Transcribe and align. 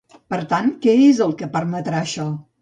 Per 0.33 0.37
tant, 0.53 0.71
què 0.85 0.95
és 1.01 1.19
el 1.27 1.35
que 1.43 1.51
permetrà 1.59 2.01
això? 2.01 2.27